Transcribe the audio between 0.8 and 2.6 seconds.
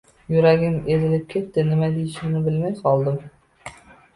ezilib ketdi, nima deyishimni